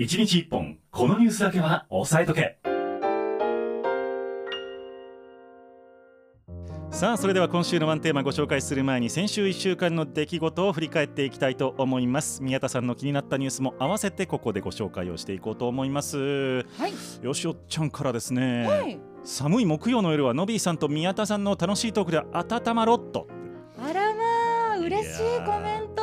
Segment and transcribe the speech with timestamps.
[0.00, 2.56] 1日1本このニュースだけは押さえとけ
[6.90, 16.94] さあそれでは今週のワンテーマご紹介する前に先週1週間の出来事を振り返っていきたいと思います宮田さんの気になったニュースも合わせてここでご紹介をしていこうと思いますはい。
[17.20, 18.98] よしおちゃんからですね、はい。
[19.22, 23.26] 寒い木曜の夜はのびーさんと宮田さんの楽しいトークで温まろっと
[23.78, 26.00] あらまあ、嬉しいコメント。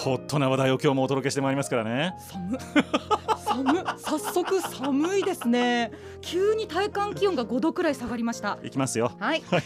[0.00, 2.56] ホットな話題を今日もお届けしてまいりますからね寒。
[3.54, 3.98] 寒。
[3.98, 5.92] 早速寒いですね。
[6.20, 8.58] 急に体感気温が5度くらい下がりました。
[8.62, 9.42] いきますよはい。
[9.50, 9.62] はい、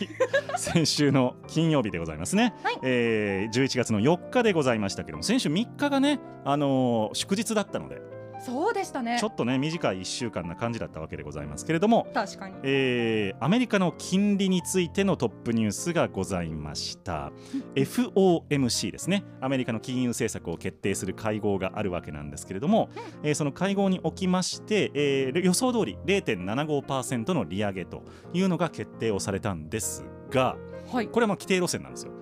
[0.57, 8.14] 先週の金曜日でございますね、はいえー、11月の4日でございましたけども先週3日がね、あのー祝日だったので
[8.45, 9.29] そうでしたねちょ。
[9.29, 12.55] っとね短い1週間な感じだったわけでございますけれども、確かに。
[12.63, 17.33] えーアメリカの金利についてのトップニュースがございました
[17.75, 22.91] FOMC ですねアメリカの金融政策を決定する会合があるわけなんですけれども、
[23.23, 30.57] えーその会合におきまして、えー予想通り0.75%の利上げというのが決定をされたんですが
[30.93, 31.09] はい。
[31.09, 32.13] これはまあ規定路線なんですよ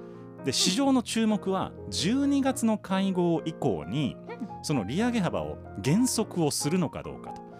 [0.44, 4.16] で市場の注目は12月の会合以降に
[4.62, 7.51] その利上げ幅を減速をするのかどうかと。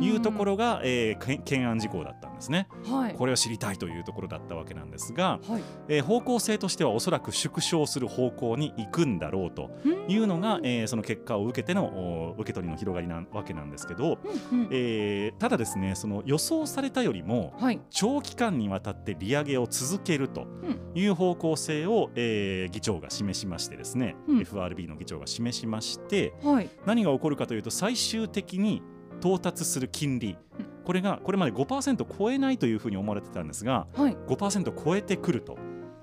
[0.00, 0.40] いうとこ。
[0.44, 2.66] ろが、えーけ懸案事項だったんですね。
[2.90, 3.14] はい。
[3.14, 5.62] これを知りたいというところだったわけなんですが、はい。
[5.88, 9.70] えー方向性としてはおそらく縮小する方向に行くんだろうと
[10.08, 14.18] いうのが、えーその結果を受けてのお受け取りの広がりなわけなんですけど、
[14.50, 17.80] うんうんえーただですねその予想されたよりもはい。
[17.90, 20.46] 長期間にわたって利上げを続けるとん
[20.94, 26.70] いう方向性を、えー議長が示しましてですね、うん FRB の議長が示しましてはい。
[26.86, 28.82] 何が起こるかというと最終的に
[29.20, 34.16] 到達する金利うんこれがこれまで5%超えないというふうに思われてたんですがはい。
[34.26, 35.56] 5%超えてくると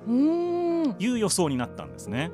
[0.08, 0.14] うー
[0.94, 0.96] ん。
[0.98, 2.32] いう予想になったんですね。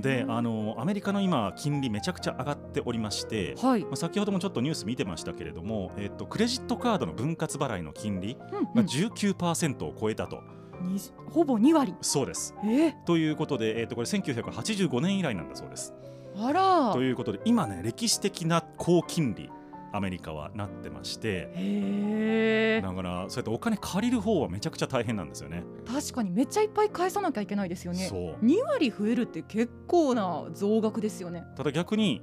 [0.00, 0.62] であの。
[0.76, 3.82] のアメリカの今金利めちゃくちゃ上がっておりまして、はい。
[3.82, 10.40] まあ、先ほどもちょっとニュース見てましたけれども、えっとクレジットカードの分割払いの金利がうんうん19%を超えたと、
[10.80, 10.98] に
[11.30, 11.94] ほぼ2割。
[12.00, 12.54] そうです。
[12.64, 12.94] え？
[13.04, 15.92] ということで、えっとこれ1985年以来なんだそうです。
[16.38, 16.92] あら。
[16.92, 19.50] ということで今ね歴史的な高金利
[19.96, 22.80] アメリカはなってまして。
[22.82, 25.64] だからそうやってお金借りる方はめちゃくちゃ大変なんですよね。
[25.86, 28.06] 確かにめっちゃいっぱい返さなきゃいけないですよね。
[28.06, 31.44] そう2割増えるって結構な増額ですよね。
[31.56, 32.22] ただ逆に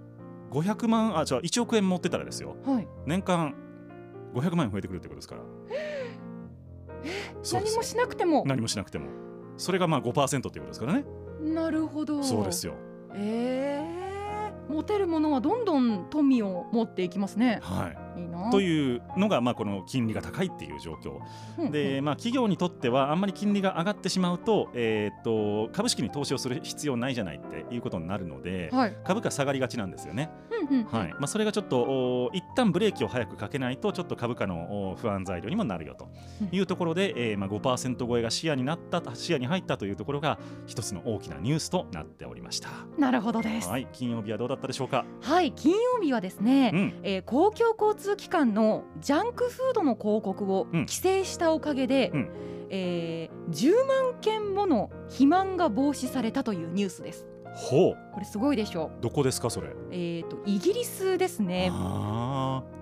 [0.51, 2.87] 500万あじゃあ1億円持ってたらですよはい。
[3.05, 3.55] 年間
[4.35, 5.41] 500万円増えてくるってことですから
[7.41, 8.43] そうです何もしなくても？
[8.45, 9.07] 何もしなくても
[9.57, 11.05] それがまあ5%っていうことですからね
[11.41, 12.23] なるほど。
[12.23, 12.73] そうですよ
[13.15, 14.02] ええ
[14.69, 17.59] 持てるものはどんどん富を持っていきますね。
[17.61, 18.51] はいいいな。
[18.51, 21.19] というのがまあこの金利が高いっていう状況
[21.57, 28.95] うんで、まあ、企業にとってはあんまり金利が上がってしまうと,、えーっと株式に投資をする必要ないじゃないっていうことになるので、はい。
[29.03, 30.29] 株価下がりがちなんですよね。
[30.69, 36.07] うんうんはいまあ、それがちょっとお一旦ブレーキを早くかけないとちょっと株価のお不安材料にもなるよと
[36.51, 42.69] いうところで、えーまあ、5%超えが視野になった視野に入ったというところが一つの大きなニュースとなっておりました。
[42.97, 43.69] なるほどです。
[43.69, 45.05] はい、金曜日はどうだったでしょうか？
[45.21, 45.51] はい。
[45.51, 46.71] 金曜日はですね。
[46.73, 52.29] うん、えー公共交通機関のジャンクフードの広告をうん規制したおかげで、うん
[52.69, 57.27] えー10万件もの肥満が防止されたというニュースです。
[57.55, 59.67] ほう、これすごいでしょどこですかそれ？
[59.67, 59.75] う。
[59.91, 61.69] えー、とイギリスですね。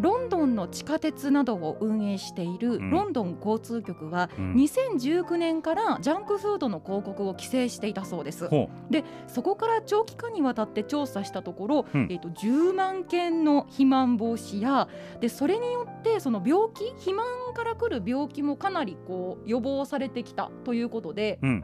[0.02, 2.90] あロンドンの地下鉄などを運営しているうん。
[2.90, 4.54] ロンドン交通局は、ー、うん。
[4.56, 8.48] 2019年からジャンクフードの広告を規制していたそうです。
[8.48, 12.08] ほでそこから長期間にわたって調査したところ、うん。
[12.10, 14.88] えー、と10万件の肥満防止や
[15.20, 21.64] でそれによってその病気肥満からくる病気もかなりこう予防されてきたということでう、うん、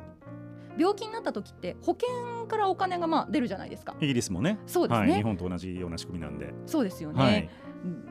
[0.78, 3.96] 病気になった時って保険からお金がまあ出るじゃないですか。
[4.00, 4.58] イギリスもね。
[4.66, 6.53] そうですね、はい、日本と同じような仕組みなんで。
[6.66, 7.50] そうですよね、はい、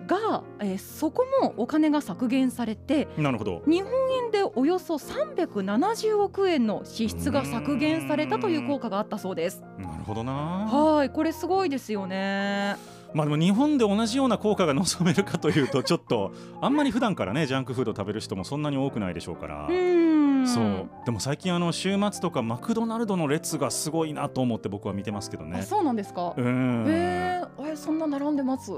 [0.06, 3.62] が、えーそこもお金が削減されてなるほど。
[3.66, 3.92] 日本
[4.24, 9.62] 円でおよそ370億円の支出が削減されたという効果があったそうです。
[9.78, 10.32] なるほどな。
[10.32, 12.76] はい、これすごいですよね。
[13.14, 19.70] まあでも日本で同じような効果が望めるかというとちょっとあんまり普段からねジャンクフード食べる人もそんなに多くないでしょうからう。
[19.70, 20.35] ーん。
[20.46, 25.62] そうでも最近あの週末とかマクドナルドの列がすごいなと思って僕は見てますけどあ、ね。
[25.62, 26.34] そうなんですか？
[26.36, 28.70] うへんえ、え、そんな並んでます？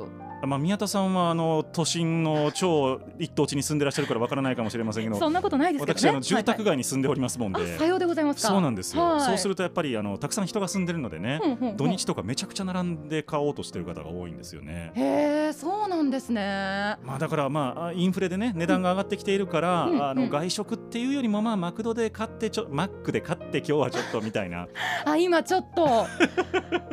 [0.46, 6.00] まあ、宮田さんはあの都心の超一等地に住んでらっしゃるからわからないかもしれませんけどそんなことないですけどね。
[6.00, 8.48] 私あの住宅はい街に住んでおりますもんで、はいあ、さようでございますか。
[8.48, 14.92] そうなんですよ、はいそうするとやっぱりあのたくさん人が住んでるのでね、うんうんうん土日とかめちゃくちゃ並んで買おうとしてる方が多いんですよね。
[14.94, 16.96] へえ、そうなんですね。
[17.04, 24.66] まあ、だからまあインフレでね値段が上がってきているから、うんあのうん外食っていうよりもまあマクドで買ってちょマックで買って今日はちょっとみたいな
[25.04, 25.86] あ、今ちょっと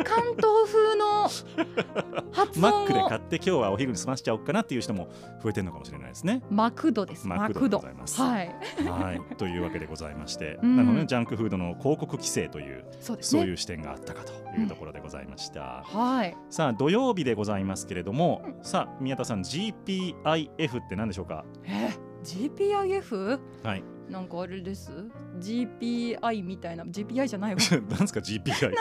[0.03, 1.23] 関東風の
[2.31, 5.07] 発音をマックで買って今日はお昼に済ましちゃおうかなっていう人も
[5.41, 6.41] 増えてるのかもしれないですね。
[6.49, 7.27] マクドです。
[7.27, 8.55] マクドでございますはい。
[8.83, 13.23] はい、というわけでございまして、うんなので、ね、ジャンクフードの広告規制というそうね。
[13.23, 15.83] そういう視点があったかというところでございました。
[15.85, 16.35] はい。
[16.49, 21.45] さあ土曜日でございますけれども、さあ宮田さん GPIF って何でしょうか？
[21.65, 21.89] え、
[22.23, 23.39] GPIF？
[23.63, 23.83] はい。
[24.09, 24.91] なんかあれです？
[25.39, 26.83] GPI みたいな。
[26.83, 27.61] GPI じゃないわ。
[27.89, 28.71] 何ですか GPI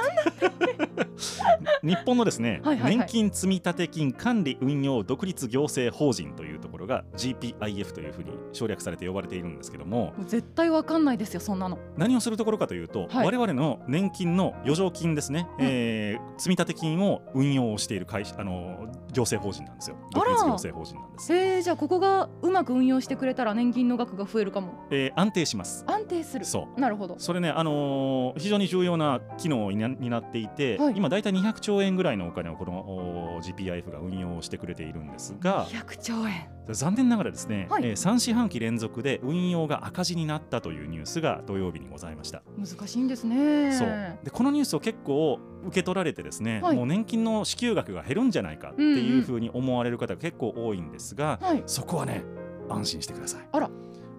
[1.82, 2.98] 日本のですね、はいはいはい。
[2.98, 11.78] 年金積立金管理運用独立行政法人というところが GPIF というふうに省略されて呼ばれているんですけども絶対わかんないですよそんなの。
[11.96, 13.26] 何をするところかというと、はい。
[13.26, 15.66] 我々の年金の余剰金ですね、うん。
[15.66, 19.96] えー積立金を運用をしている会社あの行政法人なんですよ。
[20.12, 24.74] 独立行政法人なんです、えー、じゃあここがうまく運用してくれたら年金の額が増えるかも。
[24.90, 26.44] えー安定します安定する。
[26.44, 27.16] そうなるほど。
[27.18, 36.48] それね、あのー非常に重要な機能になになっていて、はい今大体200兆円ぐらいのお金をこの GPIF が運用してくれているんですが100兆円。
[36.70, 42.42] 残念ながらですね、はいえー3四半期連続で運用が赤字になったというニュースが土曜日にございました。
[42.58, 43.72] 難しいんですね。
[43.72, 43.88] そう
[44.24, 51.62] でこのニュースを結構受け取られてですね、はいもう年金の支給額が減るんじゃないかっていうふうに思われる方が結構多いんですが、はい。
[51.66, 52.24] そこはね
[52.68, 53.48] 安心してください。
[53.52, 53.70] あら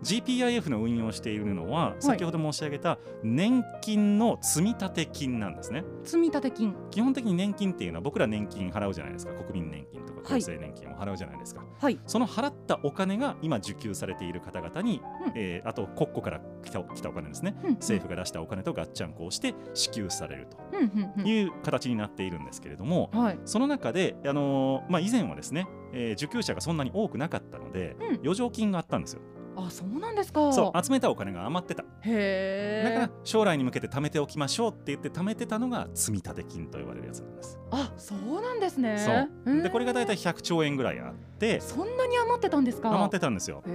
[0.03, 5.83] GPIF の運用しているのは先ほど申し上げた年金の積立金なんですね。
[6.03, 6.75] 積立金。
[6.91, 11.99] 基本的に年金っていうのは僕ら年金払うじゃないですか国民年金とかはい厚生年金を払うじゃないですか、はい。
[12.07, 23.39] その払ったお金が今受給されている方々に、うんえーあと国庫から来た来たお金ですねうん政府が出したお金とガッチャンコをして支給されるという形になっているんですけれども、はい。
[23.45, 29.21] その中で、あのーまあ、以前はですね、えー受給者がそんなに多くなかったので、うん余剰金があったんですよ。
[29.57, 30.51] あ、そうなんですか。
[30.51, 31.83] そう集めたお金が余ってた。
[31.83, 32.89] へえ。
[32.89, 37.59] だから将来に向けて貯めておきましょうって言って貯めてたのが積立金と呼ばれるやつなんです。
[37.71, 39.29] あ、そうなんですね。
[39.45, 42.89] そうでこれが大体体100兆円ぐらいあってそんなに余ってたんですか。
[42.89, 43.61] 余ってたんですよ。
[43.67, 43.69] へ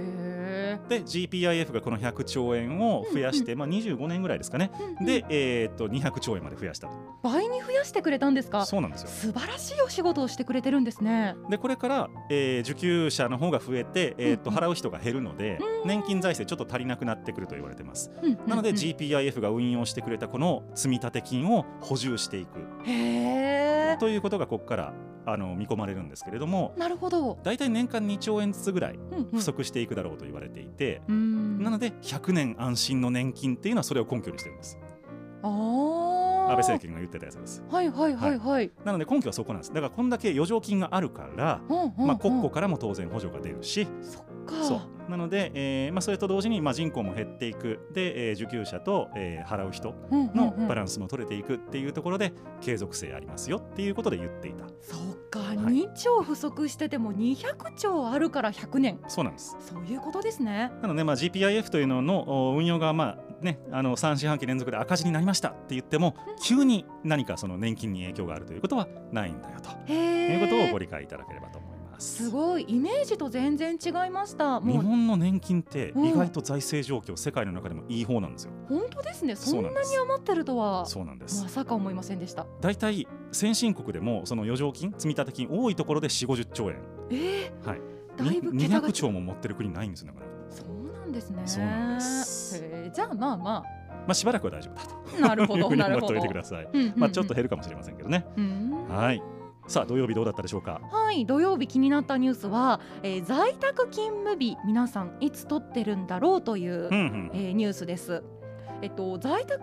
[0.89, 4.71] で GPIF がこの100兆円を増やして、まあ、25年ぐらいですかね。
[5.01, 5.05] え。
[5.05, 6.93] で、えー、と200兆円まで増やしたと。
[7.23, 8.65] 倍に増やしてくれたんですか？
[8.65, 9.07] そうなんですよ。
[9.09, 11.35] 素晴らしいお仕事をしてくれてるんですね。
[11.49, 18.11] でこれから、えー受給者の方が増えて、えー、とうんうん払う人が減るので、うん年金財政ちょっと足りなくなってくると言われてます。
[18.21, 23.97] うんうんうんなので GPIF が運用してくれたこの積立金を補充していくへえ。
[23.99, 24.93] ということがここから
[25.25, 27.37] あの見込まれるんですけれどもなるほど。
[27.43, 31.61] 大体年間2兆円ずつぐらいうんうん不足していくだろうと言われていて、うん。
[31.63, 34.79] なので100年安心の年金っていうのはそれを根拠にしてるんです
[35.43, 35.51] ああ。
[36.41, 38.71] 安倍政権が言ってたやつですはいはいはいはい。
[38.83, 43.87] なので根拠はそこなんですだからこんだけ余剰金があるから、うんうんうんまあ、国庫からも当然補助が出るし、
[44.63, 44.81] そう。
[45.09, 47.79] なので、えーまあ、それと同時に、まあ、人口も減っていく。
[47.93, 50.35] で、えー受給者と、えー払う人うんうんうん。
[50.35, 54.65] のバランスも取れていくっていうところで継続性ありますよっていうことで言っていた。
[54.79, 55.57] そうか、い。
[55.57, 58.99] 2兆不足してても200兆あるから100年。
[59.07, 59.57] そうなんです。
[59.59, 60.71] そういうことですね。
[60.81, 69.91] なので、まあ、GPIF というののお運用が、まあね、あの3四半期連続で赤字になりましたって言っても急に何かその年金に影響があるということはないんだよと。
[69.91, 71.80] いうことをご理解いただければと思います。
[72.01, 74.59] すごいイメージと全然違いました。
[74.59, 76.05] 日本の年金ってうん。
[76.07, 78.51] 意外と財政状況、世界の中でもいい方なんですよ。
[78.67, 79.35] 本当ですね。
[79.35, 80.85] そんなに余ってるとは。
[80.87, 81.43] そうなんです。
[81.43, 81.49] ま。
[81.49, 82.47] さか思いませんでした。
[82.59, 86.77] 大体先進国でもその余剰金積立金多いところで4 5 0兆円。
[87.11, 87.81] えー、はい。
[88.17, 91.43] だいぶに桁が200兆も持ってる国ないんですよだから、そうなんですね。
[91.45, 92.63] そうなんです。
[92.93, 93.63] じゃあまあまま
[94.07, 94.95] あ、しばらくは大丈夫だと。
[95.25, 96.67] あなるほいうどふうになるほど思っておいてください。
[96.73, 96.93] うんうんうん。
[96.97, 98.25] まあ、ちょっと減るかもしれませんけどね。
[98.35, 98.87] うん。
[98.89, 99.21] はい
[99.71, 100.81] さあ土曜日どうだったでしょうか？
[100.91, 107.31] はい土曜日気になったニュースは、えー在宅勤務日皆さんいつ取ってるんだろうという、うんうん。
[107.33, 108.21] えーニュースです。
[108.81, 109.61] えっと、在宅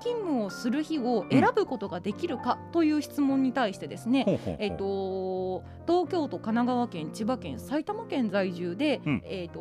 [0.00, 4.56] 勤務をする日を選ぶことができるかという質問に対してですね、ほうほうほう。
[4.58, 9.22] えっと、東京都、神奈川県、千葉県、埼玉県在住で、うん。
[9.24, 9.60] えっと、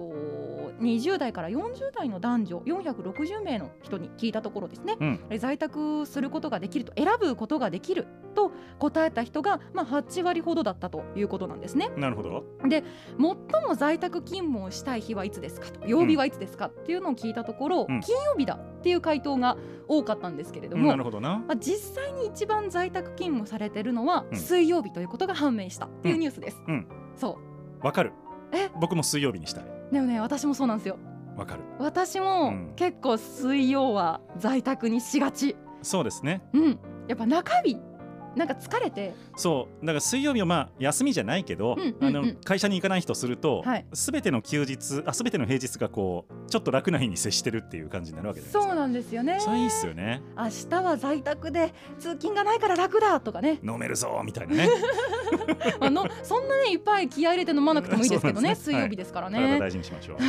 [0.82, 5.20] 20代から40代の男女460名の人に聞いたところですね、うん。
[5.30, 11.89] え在宅することができると選ぶことができると答えた人が、まあ、8割ほどだったということなんですね。
[11.98, 12.44] なるほど。
[12.62, 21.39] 最も在宅勤務をしたい日はいつですかと曜日はいつですかっていうのを聞いたところ、うん金曜日だっていう回答が多かったんですけれども、なるほどな。
[21.39, 26.62] まあ、実際に一番在宅勤務されてるのはうん水曜日ということが判明したっていうニュースです。
[26.68, 27.39] うんそ
[27.82, 28.12] わかる。
[28.51, 28.70] え？
[28.80, 29.63] 僕も水曜日にしたい。
[29.63, 30.98] うでもね私もそうなんですよ。
[31.38, 31.63] わかる。
[31.80, 35.56] 私もうん結構水曜は在宅にしがち。
[35.82, 36.42] そうですね。
[36.54, 37.77] うん、やっぱ中日
[38.36, 39.13] なんか疲れて。
[39.36, 39.86] そう。
[39.86, 43.86] だから水曜日はまあ休みじゃないけど、あの会社に行かない人すると、はい。
[43.94, 48.74] すべての休日あすべての平日がこうちょっと楽な日に接してるっていう感じになるわけじゃないですか。
[48.74, 49.39] そうなんですよね。
[49.39, 50.22] それいいっすよね。
[50.38, 53.60] 明日は在宅で通勤がないから楽だとかね。
[53.63, 54.70] 飲めるぞみたいなね。
[55.80, 60.18] あのそんなねいっぱい気合い入れて飲まなくてもいいですけどね ね水曜日ですから体ね大事にしましょう。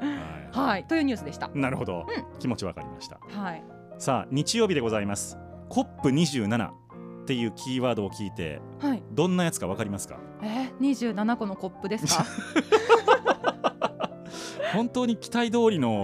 [0.00, 0.08] は
[0.54, 0.58] い。
[0.58, 0.84] はい。
[0.84, 1.50] というニュースでした。
[1.54, 3.18] なるほど、う気持ちわかりました。
[3.28, 3.64] はい。
[3.98, 5.38] さあ日曜日でございます
[5.70, 9.02] COP27 っていうキーワードを聞いてはい。
[9.12, 10.18] どんなやつかわかりますか？
[10.42, 12.24] えー、27個のコップですか？
[14.74, 16.02] 本当に期待通りの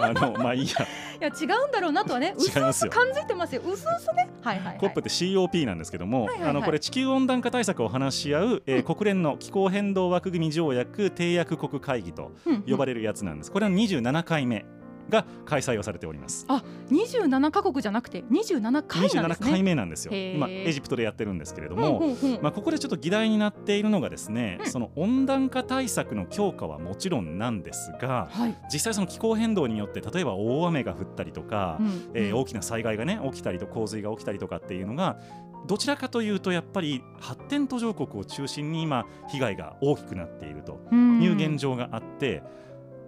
[0.00, 0.86] あの まあいいや。
[1.14, 3.62] いや違うんだろうなとはねうすうます感じてますよ。
[3.64, 4.28] うすうすね。
[4.42, 6.50] はいはい、はい、COP って COP なんですけども、はいはいはい。
[6.50, 12.32] あのこれ地球温暖化対策を話し合う、えー国連の気候変動枠組条約締約国会議と
[12.68, 13.52] 呼ばれれるやつなんです。
[13.52, 14.66] これは27回目
[15.10, 16.46] が開催をされております。
[16.90, 20.12] 27カ国じゃなくて27回なんです27回ね目なんですよ。
[20.14, 22.38] 今エジプトでやってるんですけれどうんも、うんう。
[22.38, 35.18] んまあここでちょっと議題になっているのがですね、うんその温暖化対策の強化はもちろんなんですが、はい、実際その気候変動によって例えば大雨が降ったりとか、うんえー大きな災害がね起きたりと洪水が起きたりとかっていうのが
[35.66, 41.22] どちらかというとやっぱり発展途上国を中心に今被害が大きくなっているとうん。
[41.22, 42.42] いう現状があって、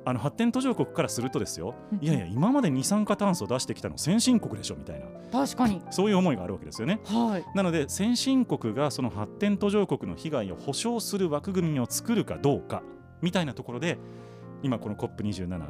[0.08, 5.06] あの発展途上国からするとですようんいやいや今まで二酸化炭素出してきたの先進国でしょみたいな。
[5.32, 5.82] 確かに。
[5.90, 7.00] そういう思いがあるわけですよね。
[7.04, 7.44] はい。
[7.56, 12.84] なので先進国がその発展途上国の被害を保障する枠組みを作るかどうか
[13.20, 13.98] みたいなところで
[14.62, 15.60] 今この COP27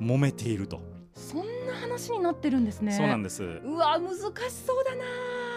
[0.00, 0.80] 揉めていると、
[1.14, 2.92] そんな話になってるんですね。
[2.92, 3.42] そうなんです。
[3.42, 4.18] うわ難し
[4.64, 5.02] そうだな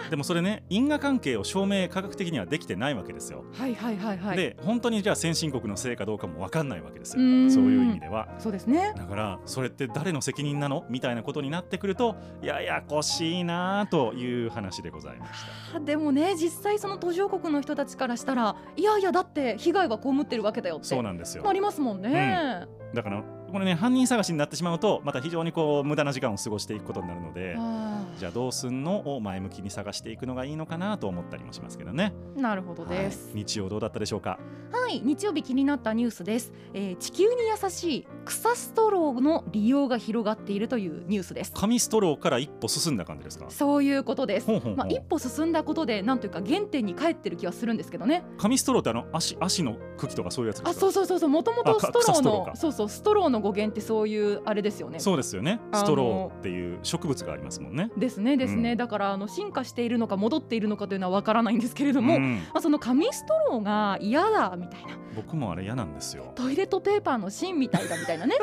[0.09, 4.37] でもそれね因果関係を証明科学的にはできてないわけですよ、はいはいはいはい。
[4.37, 7.21] で本当にじゃあ先進国のせいかどうかも分かんないわけですよ。
[7.49, 8.27] そういう意味では。
[8.39, 8.93] そうですね。
[8.95, 15.31] だからそれって誰の責任なのみたいなことになってくるとややこしいなという話でございまし
[15.71, 15.77] た。
[15.77, 21.47] あでもね実際その途上国の人たちからしたらいやいやだって被害は被ってるわけだよってそうなんですよ。
[21.47, 32.13] ありますもんね、だからこれね犯人探しになってしまうとまた非常にこう無駄な時間を過ごしていくことになるのであじゃあどうすんのを前向きに探していくのがいいのかなと思ったりもしますけどね。
[32.37, 33.27] ーなるほどです。
[33.27, 34.39] はい、日曜どうだったでしょうか？
[34.71, 41.51] はい、日曜日気になったニュースです、えー地球に優しい草ストローの利用が広がっているというニュースです。
[41.53, 43.45] 紙ストローから一歩進んだ感じですか？
[43.49, 44.49] そういうことです。
[44.75, 48.23] まあ、一歩進んだことでなんというか原点に帰ってる気はするんですけどね。
[48.37, 50.69] 紙ストローってあの足足の茎とかそういうやつですか？
[50.71, 51.29] あそうそうそうそう。
[51.29, 54.99] もともとストローのそうそうストローの語源ってそういうあれですよね。
[54.99, 55.59] そうですよね。
[55.73, 62.37] ストローっていう植物がありますもんねですねですね、うんだからあの進化しているのか戻っているのかというのはわからないんですけれども、うん。
[62.53, 64.97] まあ、その紙ストローが嫌だみたいな。
[65.15, 66.33] 僕もあれ嫌なんですよ。
[66.35, 68.35] トイレットペーパーの芯みたいだみたいなね。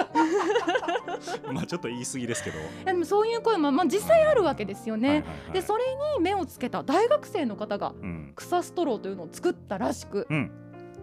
[1.52, 2.56] まあちょっと言い過ぎですけど。
[2.84, 5.08] でもそういう声も、まあ、実際あるわけですよね。
[5.08, 5.52] はいはいはい。
[5.52, 5.84] でそれ
[6.16, 8.32] に目をつけた大学生の方がうん。
[8.34, 10.50] 草ストローというのを作ったらしく、うん。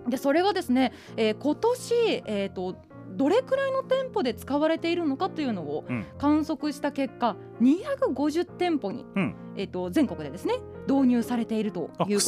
[0.08, 2.76] でそれがですね、えー今年、えー、と
[3.20, 6.06] どれくらいの店舗で使われているのかというのをうん。
[6.18, 9.36] 観測した結果250店舗に、うん。
[9.58, 10.54] えー、と全国でですね
[10.88, 12.24] 導入されているということあなん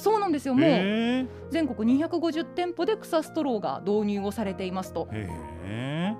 [0.00, 0.54] そうなんですよ。
[0.54, 0.70] もう
[1.50, 5.06] 全国250店舗で草ストローが導入をされていますと。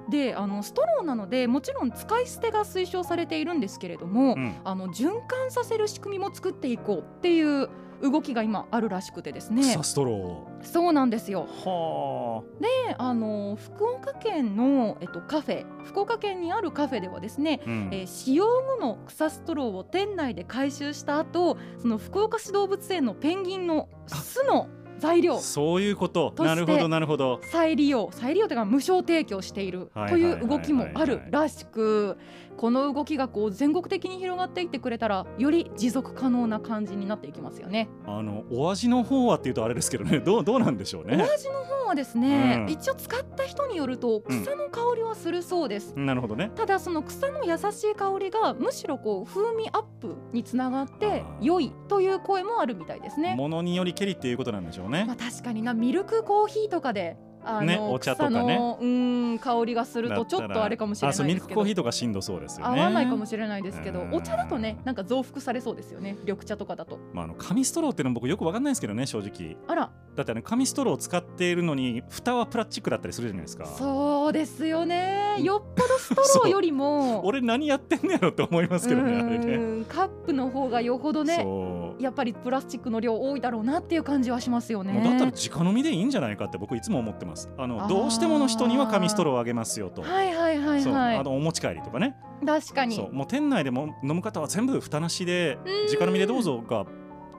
[0.09, 4.57] であのストローなのでもちろん使い捨てが推奨されているんですけれども、うん。
[4.65, 7.69] あの循環させる仕組みも作っていこうっていう
[8.03, 9.63] 動きが今あるらしくてですね。
[9.63, 11.47] 草ストロそうなんですよ。
[11.47, 17.89] ーはであの福岡県の、えっと、カフェ福岡県にあるカフェではですね、あ、うん。
[17.93, 25.39] えー使用後の草ストローを店内で回収した後その福岡市動物園のペンギンの巣の材料。
[25.39, 26.35] そういうこと。
[26.39, 27.41] なるほどなるほど。
[27.53, 28.11] 再利用。
[28.13, 29.91] 再利用というか無償提供している。
[30.09, 32.17] という動きもあるらしく
[32.57, 37.89] この動きがこう全国的に広がっていってくれたらより持続可能な感じになっていきますよね。
[38.07, 45.95] あのお味の方はっていうとあれですけどねどうどうなんでしょうおね味の方はですね、うん一応使った人によるとうん草の香りはするそうです。
[45.97, 53.35] なるほどねただその草の優しい香りがむしろこう風味アップにつながって良いという声もあるみたいですね。
[53.37, 58.57] ものによりけりっていうことなんでしょうねまあ確かになミルクコーヒーとかであの、ねお茶とかね。
[58.81, 61.29] うーん香りがするとちょっとあれかもしれあないですけど。
[61.29, 62.81] ミルクコーヒーとかしんどそうですよね。
[62.81, 64.15] 合わないかもしれないですけどうん。
[64.15, 66.99] お茶だとねなんか増幅されそうですよね緑茶とかだと。
[67.13, 69.57] まああの紙ストローっていうのも僕よくわかんないですけどね正直。
[69.69, 69.91] あら。
[70.17, 73.67] だってあの紙ストローを使っているのに蓋はプラスチックだったりするじゃないですか。
[73.67, 75.37] そうですよね。
[75.43, 77.25] よっぽどストローよりも。
[77.27, 79.85] 俺何やってんねやろって思いますけどねあれね。
[79.89, 85.01] カップの方がよほどねそうやっぱりプラスチックの量多いだろうなっていう感じはしますよね。
[85.03, 87.51] だったら直飲みでいいんじゃないかって僕いつも思ってます。
[87.57, 91.17] あのどうしてもの人には紙ストローをあげますよと、はいはいはいはい。
[91.17, 92.17] あのお持ち帰りとかね。
[92.45, 92.97] 確かに。
[92.97, 95.87] そうもう店内でも飲む方は全部蓋なしでうん。
[95.95, 96.85] 直飲みでどうぞが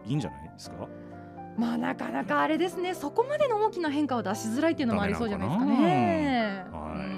[0.06, 0.88] いいんじゃないですか？
[1.58, 2.94] まあなかなかあれですね。
[2.94, 6.66] そこまでの大きな変化を出しづらいっていうのもありそうじゃないですかね。
[6.72, 7.17] はいうん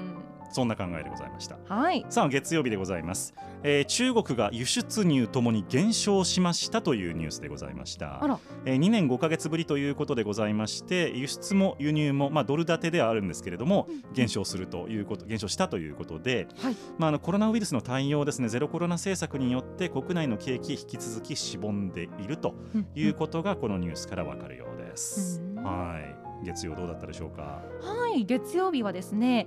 [0.50, 1.56] そんな考えでございました。
[1.68, 2.04] はい。
[2.08, 8.22] さあ月曜日でございます、えー中国が輸出入ともに減少しましたというニュースでございました。
[8.22, 8.38] あら。
[8.64, 14.12] えー2年5か月ぶりということでございまして輸出も輸入も、まあ、ドル建てではあるんですけれどもうん。
[14.12, 16.76] 減少するということ減少したということで、はい。
[16.98, 22.54] まあ、あのコロナウイルスの対応ですねゼロコロナ政策によって国内の景気引き続きしぼんでいると
[22.94, 25.40] いうことがこのニュースからわかるようです。
[25.56, 25.62] うん。
[25.62, 26.16] はい。
[26.44, 27.62] 月曜どうだったでしょうか？
[27.82, 28.24] はい。
[28.24, 29.46] 月曜日はですね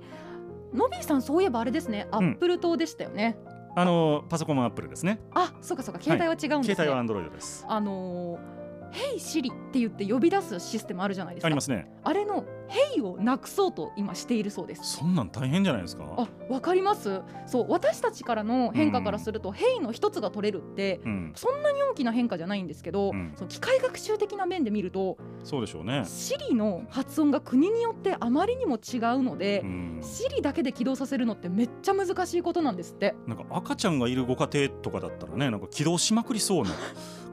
[0.74, 2.08] Nobbyさんそういえばあれですね。
[2.10, 2.32] アうん。
[2.32, 3.36] ップル党でしたよね、
[3.76, 5.20] あのパソコンはアップルですね。
[5.34, 6.00] あそうかそうか。
[6.02, 7.64] 携帯は違うんですね、携帯はアンドロイドです。
[7.68, 8.54] あのー
[8.94, 11.46] 「ヘイシリ」って言って呼び出すシステムあるじゃないですか。
[11.46, 11.90] ありますね。
[12.04, 14.82] あれの「ヘイ」をなくそうと今しているそうです。
[14.98, 16.04] そんなん大変じゃないですか。
[16.16, 17.20] あわかります？
[17.46, 21.32] そう私たちからの変化からすると「ヘイ」の一つが取れるってうん。
[21.34, 23.32] そんなに大きな変化じゃないんですけど、うん。
[23.34, 26.04] その機械学習的な面で見るとそうでしょうね。
[26.06, 29.98] シリの発音が国によってあまりにも違うのでう、ん。
[30.02, 33.14] シリだけで起動させるのってめっちゃ難しいことなんですって。
[33.26, 36.70] なんか赤ちゃんがいるご家庭とかだったらねなんか起動しまくりそうな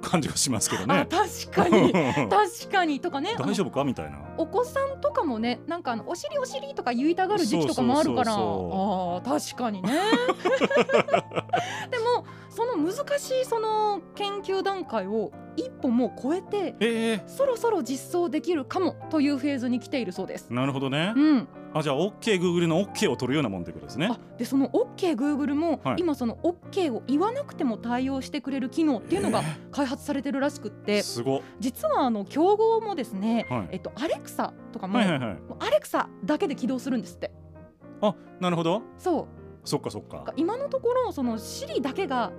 [0.01, 1.93] 感じがしますけどあね確かに。
[2.29, 2.99] 確かに。
[2.99, 3.83] とかね大丈夫か？
[3.83, 4.19] みたいな。
[4.37, 8.33] お子さんとかもねなんかあのお尻お尻とか言いたがる時期とかもあるから。
[8.33, 9.91] あー確かにね。
[11.91, 17.23] でもその難しいその研究段階を一歩もう超えてええ。
[17.27, 20.51] そろそろ実装できるかもというフェーズに来ているそうです。
[20.51, 21.13] なるほどね。
[21.15, 24.09] うん、あじゃあ OKGoogle の OK を取るようなもんということですね。
[24.11, 25.95] あでその OKGoogle も、はい。
[25.99, 33.67] 今その OK を言わなくても対応してくれる機能っていうのが開発されてるらしくって、すご実はあの競合もですね、はい。
[33.71, 35.37] えっとアレクサとかも、はいはいはい。
[35.59, 37.31] アレクサだけで起動するんですって。
[38.01, 38.81] あなるほど。
[38.97, 39.41] そう。
[39.63, 42.31] そっかそっか今のところその Siri だけが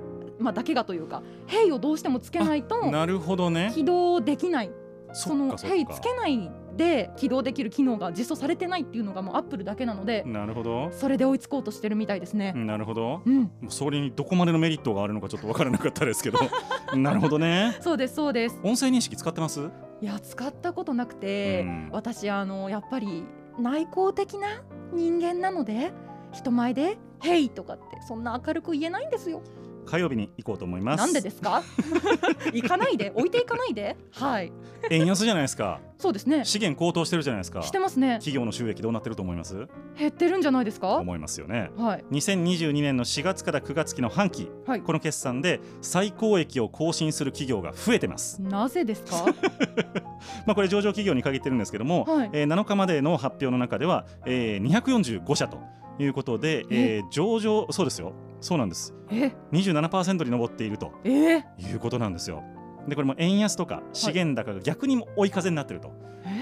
[0.42, 3.70] まあだけがというか「Hey」をどうしてもつけないとなるほどね。
[3.74, 4.70] 起動できない。
[5.14, 5.58] そその「っか。
[5.58, 10.90] そっ Hey」かつけないで起動できる機能が実装されてないっていうのがもうアップルだけなのでなるほど。
[10.90, 12.52] それで追いつこうとしてるみたいですね。
[12.54, 13.20] なるほど。
[13.24, 16.38] うん、それにどこまでのメリットがあるのかちょっと分からなかったですけど。
[16.96, 17.76] なるほどね。
[17.80, 18.58] そうですそうです。
[18.64, 19.60] 音声認識使ってます？
[20.00, 21.88] いや使ったことなくて、うん。
[21.92, 23.24] 私あのやっぱり
[23.58, 24.62] 内向的な
[24.94, 25.92] 人間なので
[26.32, 29.42] 人前で「ヘイ!」とかってそんな明るく言えないんですよ。
[29.86, 30.98] 火曜日に行こうと思います。
[30.98, 31.62] なんでですか？
[32.52, 33.12] 行かないで？
[33.14, 33.96] 置いていかないで？
[34.12, 34.52] はい。
[34.90, 35.80] 円安じゃないですか。
[35.98, 36.44] そうですね。
[36.44, 37.62] 資源高騰してるじゃないですか。
[37.62, 38.14] してますね。
[38.14, 39.68] 企業の収益どうなってると思います？
[39.98, 40.96] 減ってるんじゃないですか？
[40.96, 41.70] 思いますよね。
[41.76, 42.04] はい。
[42.10, 44.80] 2022年の4月から9月期の半期はい。
[44.82, 48.42] この決算で最高益を更新する企業が増えてます。
[48.42, 49.24] なぜですか？
[50.46, 52.30] まあこれ上場企業に限ってるんですけども、はい。
[52.32, 55.58] えー7日までの発表の中では、えー、245社と
[55.98, 57.00] いうことで、え？
[57.00, 58.12] ー上場そうですよ。
[58.40, 58.94] そうなんです。
[59.10, 61.38] え？27%に上っているとえ？
[61.58, 62.42] いうことなんですよ。
[62.88, 65.92] でこれも円安とか資源高が逆にも追い風になってると、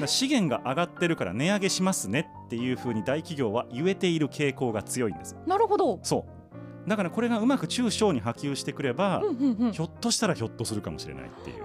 [0.07, 5.37] 資源が上がってるから値上げしますねっていうふうに大企業は言えている傾向が強いんです。
[5.47, 5.99] なるほど。
[6.03, 6.25] そ
[6.87, 6.89] う。
[6.89, 9.73] だからこれがうまく中小に波及してくれば、うんうんうん。
[9.73, 11.63] ひょっとしたらひょっとするかもしれないっていう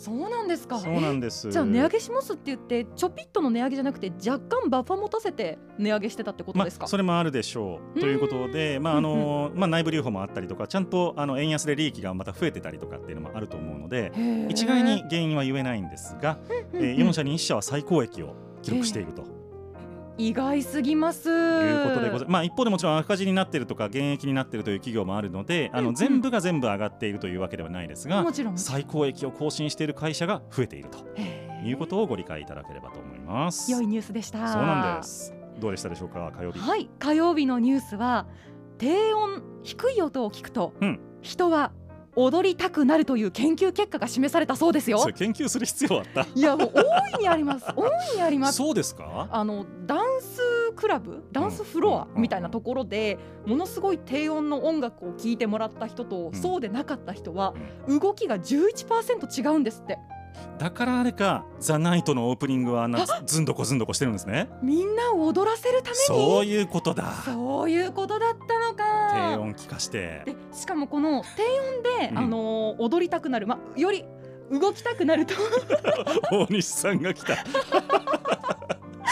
[0.00, 0.78] そうなんですか。
[0.78, 1.50] そうなんえです。
[1.50, 8.00] じゃあ値上げしますって言ってちょぴっとの値上げじゃなくて若干バッファ持たせて値上げしてたってことまですか、あ、それもあるでしょう。
[8.00, 14.10] ということで、まああのまあ、内部留保もあったりとかちゃんとあの円安で利益がまた増えてたりとかっていうのもあると思うので
[14.48, 16.38] 一概に原因は言えないんですが、
[16.72, 19.39] えー、4社に1社は最高益を記録していると
[20.18, 21.24] 意外すぎます。
[21.24, 25.88] ということでございまあ、一方でもちろん赤字になっているとか減益になっているという企業もあるのであのうん。
[25.88, 28.58] うん全部が全部上がっているというわけではないですがもちろん。
[28.58, 30.98] 最高益を更新している会社が増えていると
[31.64, 33.70] いうことをご理解いただければと思います。
[33.70, 34.52] 良いニュースでした。
[34.52, 35.34] そうなんです。
[35.58, 36.58] どうでしたでしょうか火曜日。
[36.58, 38.26] はい火曜日のニュースは
[38.78, 41.00] 低音低い音を聞くと、うん。
[41.22, 41.72] 人は
[42.16, 44.98] 踊りたくなるという研究結果が示されたそうですよ。
[45.16, 46.26] 研究する必要あった？
[46.34, 47.66] いやもう大いにあります。
[47.76, 48.56] 大いにあります。
[48.56, 49.28] そうですか？
[49.30, 56.34] あのダンスクラブダンスフロアみたいなところでものすごい低音の音楽を聴いてもらった人と、うん。
[56.34, 57.54] そうでなかった人は
[57.88, 59.98] 動きが11%違うんですって
[60.58, 62.88] だからあれか「ザ・ナイトのオープニングは
[63.26, 64.48] ずんどこずんどこしてるんですね。
[64.62, 65.96] みんなを踊らせるために？
[66.04, 67.12] そういうことだ。
[67.24, 69.12] そういうことだったのか。
[69.14, 70.22] 低音聞かして。
[70.26, 72.18] でしかもこの低音で、うん。
[72.18, 74.04] あのー踊りたくなる、ま、より
[74.50, 75.34] 動きたくなると。
[76.32, 77.36] 大西さんが来た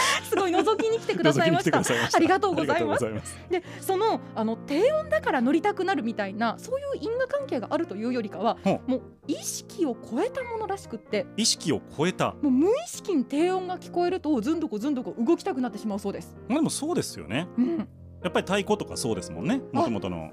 [0.27, 1.79] すごい覗きに来てくくださいました。
[2.17, 3.05] ありがとうございます。
[3.49, 11.27] でそのあの低温だから乗りたくなるみたいなそういう因果関係があるというよりかはほもう意識を超えたものらしくって。
[11.37, 12.35] 意識を超えた。
[12.41, 16.35] もう無意識に低音が聞こえるとずんどこずんどこ動きたくなってしまうそうです。
[16.47, 17.47] まあでもそうですよね。
[17.57, 19.61] うん、やっぱり太鼓とかそうですもんね。
[19.71, 20.31] もともとの。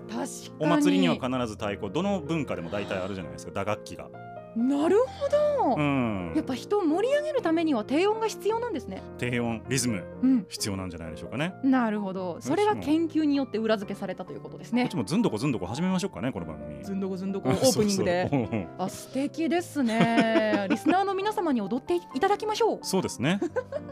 [0.58, 1.90] お祭りには必ず太鼓。
[1.90, 3.52] どの文化でも大体あるじゃないですか。
[3.52, 4.08] 打楽器が
[4.56, 9.02] なるほど、うんやっぱ人を盛り上げるためには低音が必要なんですね。
[9.18, 12.38] 低音リズムうん、必要なんじゃないでしょうかねなるほど。
[12.40, 14.96] それが研究によって裏付けされたということですねこっち。
[14.96, 18.68] もずんどこずんどこ始めましょうかねこの番組ずんどこずんどこ オープニングで。
[18.78, 20.66] あ素敵ですね。
[20.70, 22.78] リスナーの皆様に踊っていただきましょう。
[22.82, 23.40] そうですね。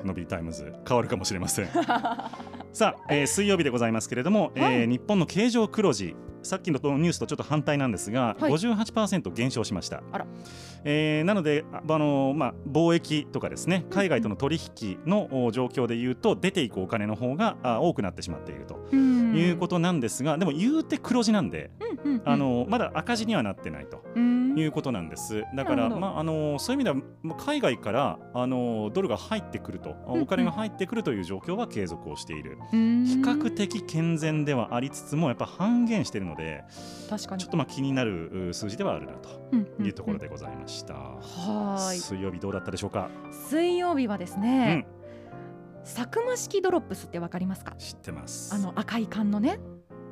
[0.04, 1.68] Nobbyタイムズ変わるかもしれません。
[2.72, 10.02] さあ、えー水曜日でございますけれども、えーはい日本の経常黒字さっきのニュースとちょっと反対なんですが、はい58%減少しました。
[10.12, 10.26] あら
[10.84, 24.02] えーなので、ああのまあ、貿易とかですね海外との取引のお状況でいうと出ていくお金の方があ多くなってしまっているとうんいうことなんですが、でも言うて黒字なんで、うんうんうんあのまだ赤字にはなってないと。
[24.14, 25.44] うんいうことなんです。
[25.54, 32.58] だから、まあ、あのそういう意味では、まあ海外から、あのドルが入ってくると、うんお金が入ってくるという状況は継続をしている。
[32.72, 36.64] うん比較的健全ではありつつも、やっぱ半減しているので、
[37.10, 40.94] 確かにちょっとまあ気になるう数字ではあるなというところでございました。
[40.94, 43.08] はーい水曜日どうだったでしょうか？
[43.50, 44.86] 水曜日はですうねん、、
[45.84, 47.74] サクマ式ドロップスってわかりますか？
[47.76, 48.54] 知ってます。
[48.54, 49.58] あの赤い缶のね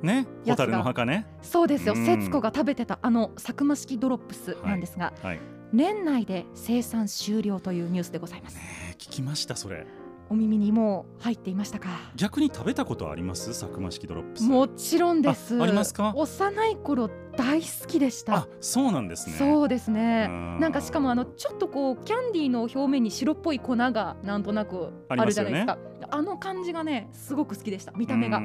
[0.03, 1.27] ね、ホタルの墓ね。
[1.43, 5.37] そうですようん節子が食べてたあのサクマ式ドロップスなんですが、はい。
[5.37, 8.59] ね年内で生産終了というニュースでございます
[8.91, 9.87] え聞きましたそれ。
[10.33, 11.91] お耳にもう入っていましたか？
[12.17, 13.53] 逆に食べたことあります？
[13.53, 14.45] サクマ式ドロップス。
[14.45, 15.61] もちろんです。
[15.61, 16.15] あありますか？
[16.17, 18.37] 幼い頃大好きでした。
[18.37, 19.37] あ、そうなんですね。
[19.37, 20.29] そうですね。
[20.31, 20.59] うん。
[20.59, 25.77] なんかしかもあのちょっとこうキャンディーの表面に白っぽい粉がなんとなくあるじゃないですか。
[26.11, 27.93] あの感じがねすごく好きでした。
[27.95, 28.41] 見た目が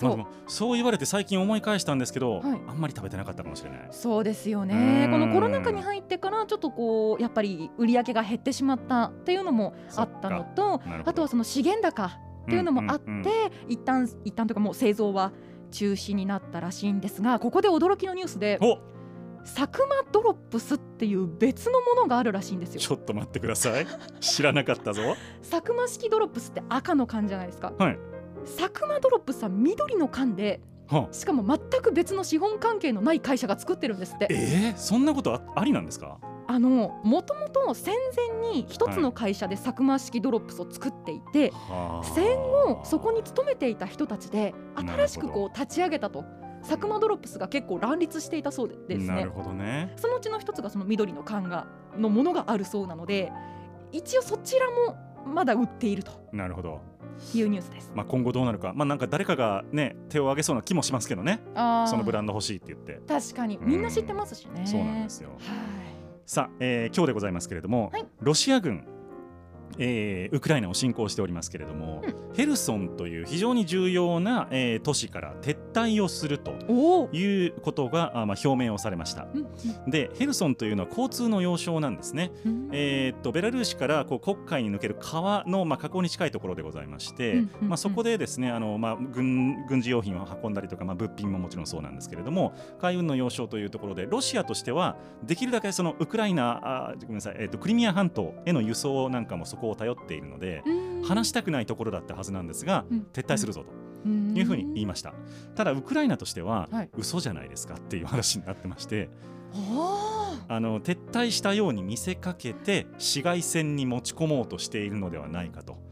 [0.00, 2.60] まあでもそう言われて最近思い返したんですけど、はい。
[2.66, 3.88] あんまり食べてなかったかもしれない。
[3.90, 5.04] そうですよね。
[5.04, 5.12] うん。
[5.12, 12.10] このコロナ禍に入ってからちょっとこうやっぱり売り上げが減ってしまったっていうのもあったのとあとはその資源高っ
[12.46, 13.24] ていうのもあって、うんうんうん。
[13.68, 15.32] 一旦一旦というかもう製造は
[15.70, 18.78] 中止になったらしいんですがここで驚きのニュースでお！
[19.46, 22.80] サクマドロップスっていう別のものがあるらしいんですよ。
[22.80, 23.86] ちょっと待ってください。
[24.18, 25.02] 知らなかったぞ。
[25.42, 27.74] サクマ式ドロップスって赤の缶じゃないですか。
[27.78, 27.98] はい。
[28.44, 34.28] サクマドロップスは緑の缶ではあ、しかも全く別の資本関係のない会社が作ってるんですって。
[34.30, 36.18] えー、そんなことあありなんですか？
[36.46, 42.14] あのもともと戦前に一つの会社でサクマ式ドロップスを作っていて、はあ。
[42.14, 46.24] 戦後そこに勤めていた人たちで新しくこう立ち上げたと。
[46.62, 49.14] サクマドロップスが結構乱立していたそうでですね。
[49.16, 49.92] なるほどね。
[49.96, 53.32] そのうちの一つがその緑の缶がのものがあるそうなので
[53.92, 56.12] 一応そちらもまだ売っていると。
[56.32, 56.80] なるほど。
[57.34, 57.92] いうニュースです。
[57.94, 61.40] まあ今後どうなるか、まあなんか誰かがね手を挙げそうな気もしますけどね。
[61.54, 63.00] そのブランド欲しいって言って。
[63.06, 64.62] 確かにみんな知ってますしね。
[64.66, 65.30] そうなんですよ。
[65.30, 65.38] はい
[66.26, 68.86] さあ、えー今日でございますけれども、はいロシア軍、
[69.78, 72.02] えーウクライナを侵攻しておりますけれども、
[72.34, 76.54] ヘルソンという非常に重要な、えー都市から撤退をすると。
[77.12, 79.26] いうことが、あまあ、表明をされました。
[79.34, 82.30] うんでヘルソンというのは交通の要衝なんですね。
[82.44, 103.66] うんえーっとベラルーシからこう黒海に抜ける川の、まあ、河口に近いところでございまして、うんうんうんまあ、そこでですねあの、まあ、軍軍事用品を運んだりとか、まあ、物品ももちろんそうなんですけれども海運の要衝というところでロシアとしてはできるだけそのウクライナあごめんなさい、えーっとクリミア半島への輸送なんかもそこを頼っているので、うん話したくないところだったはずなんですが、うん撤退するぞと
[104.06, 105.12] うんいうふうに言いました。
[105.54, 109.08] ただウクライナとしては、はい嘘じゃないですかっていう話になってまして
[109.54, 115.82] ああの撤退したように見せかけて市街戦に持ち込もうとしているのではないかと。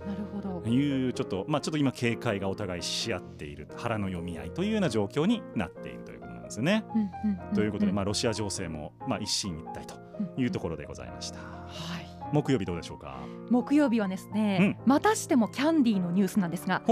[0.66, 6.84] いうちょっとまあちょっと今警戒がお互いし合っている腹の読み合いというような状況になっているということなんですよね。
[7.54, 9.96] ということで、んまあ、ロシア情勢も、まあ、一進一退と
[10.40, 11.38] いうところでございました。
[11.38, 12.01] はい。
[12.32, 13.20] 木曜日どうでしょうか？
[13.50, 16.82] 木曜日はですね、またしてもキャンディーのニュースなんですが、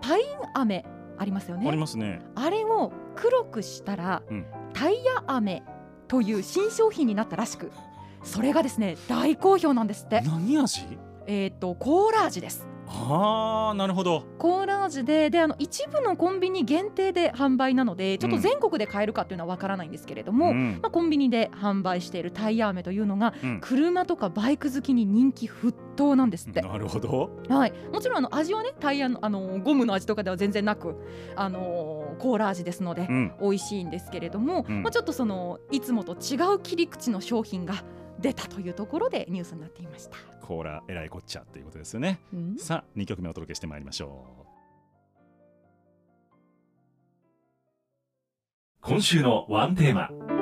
[0.00, 0.84] パイン飴
[1.18, 1.76] ありますよありね。
[1.76, 2.20] ますね。
[2.34, 5.62] あれを黒くしたら、うんタイヤ飴
[6.06, 7.72] という新商品になったらしく、
[8.22, 10.20] それがですね大好評なんですって。
[10.20, 10.86] 何味？
[11.26, 12.68] えっ、とコーラ味です。
[12.90, 14.24] ああなるほど。
[14.38, 26.62] コーラ味でであの一部のコンビニ限定で販売なのでちょっと全国で買えるかっていうのはわからないんですけれども、んまあ、コンビニで販売しているタイヤ飴というのがうん車とかバイク好きに人気沸騰なんですって。
[26.62, 27.30] なるほど。
[27.48, 30.96] はい、もちろんあの味はねタイヤのあのゴムの味とかでは全然なく、
[31.36, 37.84] あのコーラ味ですのでうん美味しいんですけれども、うんまあ、ちょっとそのいつもと違う切り口の商品が
[38.20, 40.16] 出たというところでニュースになっていました。
[40.42, 42.20] コーラえらいこっちゃということですよね。
[42.32, 44.46] うんさあ2曲目お届けしてまいりましょ
[48.80, 50.37] 今週のワンテーマ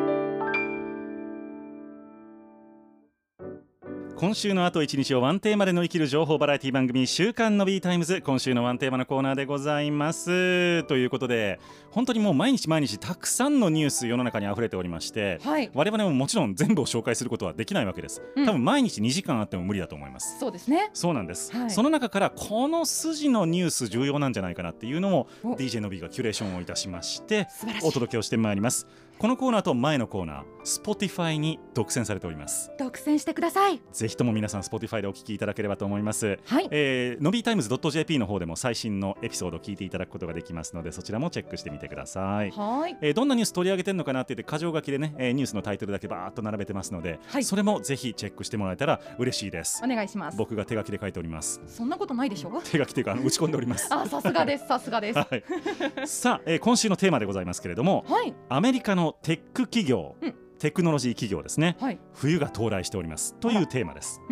[4.18, 10.84] 今週のあと1日をワンテーマで乗り切る情報バラエティ番組週刊の B タイムズ今週のワンテーマのコーナーでございます。
[10.84, 18.46] ということで本当にもう毎日毎日たくさんのニュース世の中に溢れておりましてはい、我々ももちろん全部を紹介することはできないわけです、うん。
[18.46, 20.38] 多分毎日2時間あっても無理だと思います。
[20.40, 20.90] そうですね。
[20.94, 21.70] そうなんです、はい。
[21.70, 25.52] その中からこの筋のニュース重要なんじゃないかなっていうのをお。
[25.52, 27.48] DJ の B がキュレーションをいたしまして
[27.82, 28.86] お届けをしてまいります
[29.18, 33.80] このコーナーと前のコーナー Spotify に独占されております独占してください。
[33.92, 36.68] ぜひとも皆さん Spotify でお聞きいただければと思いますはい。
[36.70, 42.96] えー、 Nobbyタイムズ .jp の方でも最新のエピソードを聞いていただくことができますのでそちらもチェックしてみてくださいはい。
[43.00, 50.36] えーどんなニュース取り上げてるのかなって言って箇条書きでね、えーニュースのタイトルだけバーっと並べてますので、はいそれもぜひチェックしてもらえたら嬉しいですお願いします。
[50.36, 52.50] 僕が手書きで書いておりますそんなことないでしょ？
[52.50, 52.62] う。
[52.62, 54.66] 手書きというか打ち込んでおりますあ、さすがです。
[54.66, 55.16] さすがです。
[55.18, 55.42] はい、
[56.08, 58.34] さあ、えー今週のテーマでございますけれどもはい。
[58.48, 61.98] アメリカのテック企業、うんテクノロジー企業ですねはい。
[62.14, 64.22] 冬が到来しておりますというテーマです。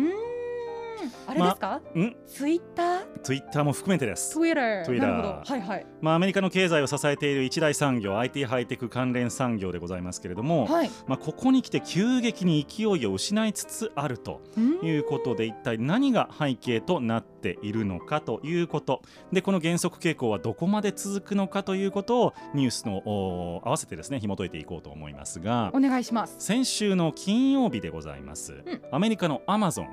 [1.27, 1.81] あれですか？
[1.97, 2.15] ん？
[2.27, 3.19] ツイッター？
[3.21, 4.85] ツイッターも含めてですツイッター。
[4.85, 5.41] Twitter なるほど。
[5.45, 5.85] はいはい。
[6.01, 10.89] まあアメリカの経済を支えている一大産業 IT ハイテク関連産業でございますけれども、はい。
[11.07, 14.41] まあここに来て急激に勢いを失いつつあると
[14.83, 26.35] いうことで一体何が背景となっているのかということでこの減速傾向はどこまで続くのかということをニュースのお合わせてですね紐解いていこうと思いますがお願いします。
[26.39, 29.87] 先週の金曜日でございます、んアメリカのアマゾン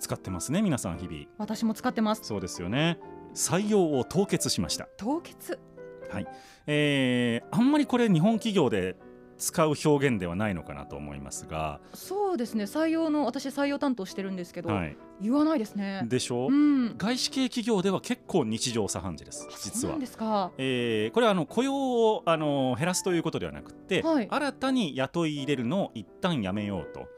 [0.00, 2.22] 使ってますね皆さん日々私も使ってます。
[2.24, 2.98] そうですよね
[3.34, 5.58] 採用を凍結しました凍結？
[6.66, 8.96] えーあんまりこれ日本企業で
[9.38, 12.64] 使う表現ではないのかなと思いますが、そうですね。
[12.64, 16.02] 採用の私採用担当してるんですけど、はい、言わないですね。
[16.04, 16.48] でしょ？
[16.48, 16.98] う、うん。
[16.98, 20.00] 外資系企業では結構日常茶飯事ですあ実はそうなん。
[20.00, 20.50] ですか。
[20.58, 27.08] えーこれはあの雇用をあの減らすということではなくて、はい新たに雇い入れるのを一旦やめようと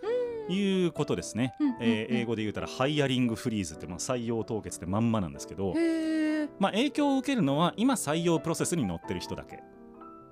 [0.49, 5.75] いうことですね、えー英語で言うたらハイアリングフリーズってまあ採用凍結でまんまなんですけど。
[6.59, 9.61] まあ、影響を受けるのは今採用プロセスに乗ってる人だけ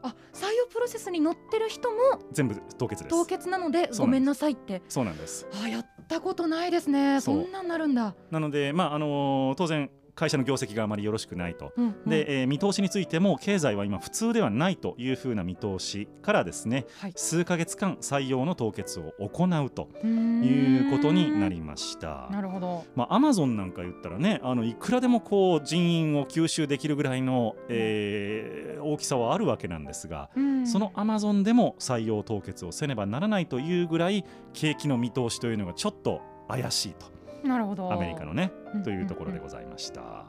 [0.03, 1.97] あ、採用プロセスに乗ってる人も
[2.33, 4.83] 全部凍結です凍結なのでごめんなさいって。
[4.89, 7.21] そうなんですあ、やったことないですね。
[7.21, 8.15] そんなんなるんだ。
[8.31, 9.91] なので、まああのー当然
[10.21, 11.73] 会社の業績があまりよろしくないと。
[11.79, 17.13] うんうんで、えー見通しについても経済は今普通ではないというふうな見通しからですねはい。
[17.17, 22.29] 数ヶ月間採用の凍結を行うということになりました。
[22.31, 22.85] なるほど。
[22.95, 37.07] まあ、アマゾンなんか言ったらねあのいくらでもこう人員を吸収できるぐらいの、えー大きさはあるわけなんですが、うんそのアマゾンでも採用凍結をせねばならないというぐらい景気の見通しというのがちょっと怪しいと
[37.45, 37.93] なるほど。
[37.93, 40.27] アメリカのねうんというところでございました。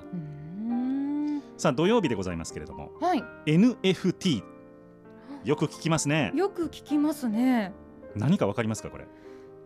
[1.57, 3.23] さあ土曜日でございますけれどもはい。
[3.45, 4.43] NFT
[5.43, 7.73] よく聞きますねよく聞きますね。
[8.15, 9.05] 何かわかりますかこれ？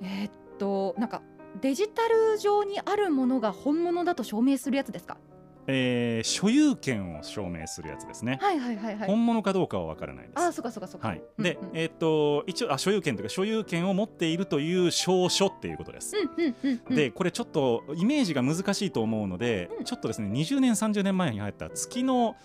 [0.01, 1.21] えーっとなんか
[1.61, 5.17] デジタル上にあるものが本物だと証明するやつですか？
[5.67, 9.07] えー所有権を証明するやつですね、はいはいはいはい。
[9.07, 11.09] 本物かどうかはわからないですあ、そうかそうかそうか。
[11.09, 16.15] はい、で、うんうんえーっと一応あ所有権というか所有権を持っているという証書っていうことです。
[16.17, 16.95] うんうんうんうん。
[16.95, 22.35] でこれちょっとイメージが難しいと思うので、うんちょっとですね20年30年前に入った月の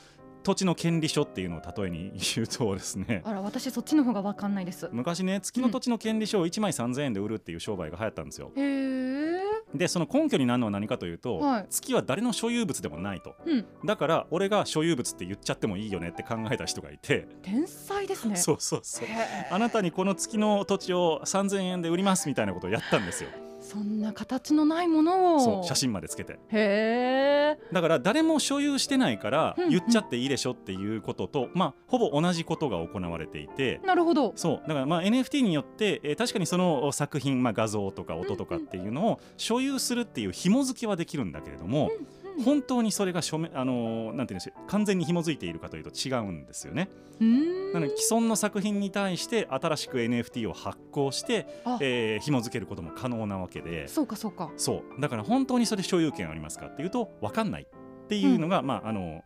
[0.43, 4.89] 土地の権利書っていうのを例えに言うとですねあら私そっちの方がわかんないです。
[4.93, 8.53] 昔ね月の土地の権利書を1枚3000円で売るっていう商売が流行ったんですよ。
[8.57, 9.41] へえ。
[9.75, 13.67] でその根拠になるのは何かというと、はい月は誰の所有物でもないとうん。
[13.85, 18.37] だから俺が所有物って言っちゃってもいいよねって考えた人がいて、天才ですね。
[18.37, 19.09] そうそうそう
[19.51, 23.31] あなたにこの月の土地を3000円で売りますみたいなことをやったんですよ
[23.71, 25.63] そんな形のないものを。
[25.63, 25.77] 写。
[25.77, 27.59] 真までつけてへえ。
[27.73, 34.33] だから誰も所有してないからうんうん言っちゃっていいでしょっていうことと、まあほぼ同じことが行われていてなるほど。
[34.35, 46.89] そうだからまあ NFT によって、えー確かにその作品、まあ、画像とか音とかっていうのを所有するっていう紐付けはできるんだけれども、うん本当にそれが署名あのーなんていうんでしょう完全に紐づいているかというと違うんですよね。
[47.75, 54.51] なので既存の作品に対して新しく NFT を発行して、あえー紐付けることも可能なわけでそうかそうか。
[54.57, 59.23] そうだから本当にそれ所有権ありますかっていうと分かんないっていうのが、まああの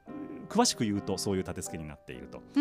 [0.49, 2.43] 詳しく言うとそういう立て付けになっていると。
[2.55, 2.61] う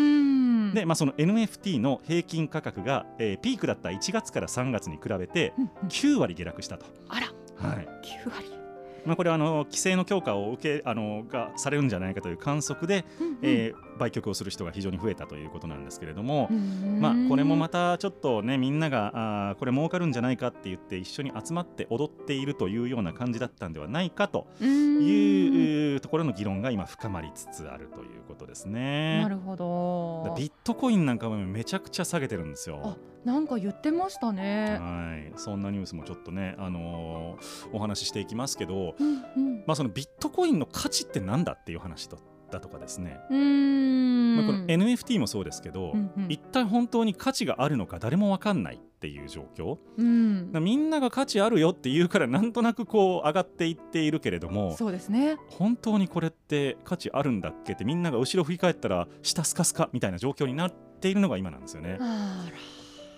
[0.70, 0.74] ん。
[0.74, 6.86] で、まあ、その NFT の平均価格が、えーピークだった1月から3月に比べてうんうん9割下落したと。
[7.08, 7.26] あら
[7.68, 8.63] はい九割。
[9.04, 13.38] まあ、これはあの規制の強化を受けあのがされるんじゃないかという観測で、うんうん。
[13.42, 25.02] えー売却をする人が非常に増えたということなんですけれども、うんまあ、これもまたちょっとねみんながあーこれ儲かるんじゃないかって言って一緒に集まって踊っているというような感じだったんではないかとうん。
[25.02, 29.20] いうところの議論が今深まりつつあるということですね。
[29.22, 30.34] なるほど。
[30.36, 32.80] ビットコインなんかもめちゃくちゃ下げてるんですよ。
[32.84, 32.96] あ。
[33.24, 34.78] なんか言ってましたね。
[34.78, 39.64] はい、そんなニュースもちょっとね、あのーお話ししていきますけど、うんうん。
[39.66, 42.18] まあ、そのビットコインの価値ってなんだっていう話だ
[42.50, 44.36] だとかですね、うーん。
[44.36, 46.26] まあ、この NFT もそうですけど、うんうん。
[46.28, 49.78] 一体本当に価値があるのか誰も分かんないっていう状況。
[49.96, 50.50] うん。
[50.62, 55.36] みんなが価値あるよって言うからなんとなくこう上がっていっているけれどもそうですね。
[55.48, 57.72] 本当にこれって価値あるんだっけ？
[57.72, 61.98] ってみんなが後ろ振り返ったら下スカスカみたいな状況になっているのが今なんですよね。
[62.00, 62.44] あ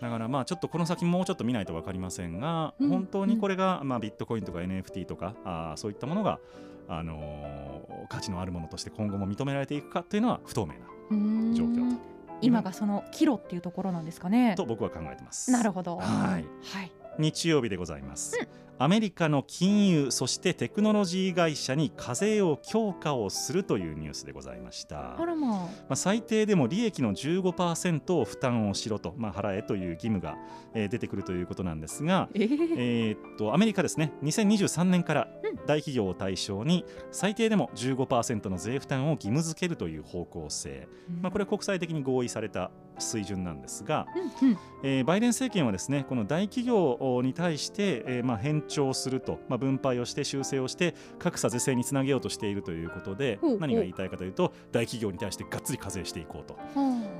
[0.00, 2.88] だからまあちょっとこの先もうちょっと見ないと分かりませんが、うん。
[2.90, 6.38] 本当にこれがまあビットコインとか NFT とかあーそういったものが、
[6.88, 7.66] あのー
[8.08, 12.16] 価値のあるものとして今後も認められていくかというのは不透明な状況と。
[12.42, 14.54] 今がその岐路っていうところなんですかね。
[14.56, 15.50] と僕は考えてます。
[15.50, 15.96] なるほど。
[15.96, 16.44] はい。
[16.62, 16.92] はい。
[17.18, 18.38] 日曜日でございます、
[18.78, 25.18] アメリカの金融そしてテクノロジー会社に課税を強化をするというニュースでございました。
[25.18, 25.50] あらまあ。
[25.50, 30.36] まあ、最低でも利益の15%を負担をしろと、まあ、払えという義務が、
[30.74, 32.74] えー出てくるということなんですが、えー。
[32.76, 34.12] えーっとアメリカですね。
[34.22, 40.86] 2023年からうん大企業を対象に最低でも15%の税負担を義務付けるという方向性、
[41.22, 44.06] まあ、これは国際的に合意された水準なんですが、
[44.40, 44.58] うんうん。
[44.82, 56.60] えーバイデン政権はですねこの大企業に対して、えーまあ、返徴すると、まあ、分配をして修正をして格差是正につなげようとしているということでほうほう何が言いたいかというと大企業に対してがっつり課税していこうとは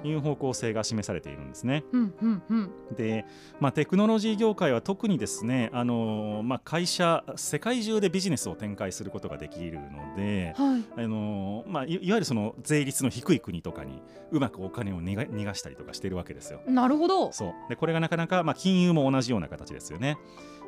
[0.04, 1.84] あいう方向性が示されているんですね。
[1.92, 3.24] うんうんうんで、
[3.60, 16.60] まあ、テクノロジー業界は特にですね、あのーまあ、会社世界中でビジネスを展開することができるので、はいあのーまあ、いいわゆるその税率の低い国とかにうまくお金を逃が逃がしたりとかしてるわけですよ。
[16.66, 20.16] なるほどそうでこれがなかなか、まあ、金融も同じような形ですよね。